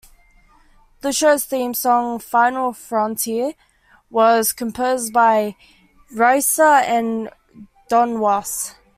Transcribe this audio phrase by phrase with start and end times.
[1.01, 3.53] The show's theme song, "Final Frontier",
[4.09, 5.55] was composed by
[6.11, 7.29] Reiser and
[7.87, 8.73] Don Was.